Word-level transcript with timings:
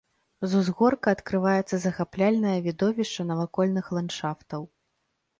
З 0.51 0.59
узгорка 0.59 1.11
адкрываецца 1.17 1.75
захапляльнае 1.83 2.53
відовішча 2.67 3.25
навакольных 3.33 3.91
ландшафтаў. 3.99 4.65